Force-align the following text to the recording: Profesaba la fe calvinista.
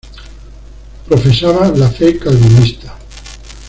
Profesaba 1.07 1.67
la 1.77 1.87
fe 1.87 2.17
calvinista. 2.17 2.97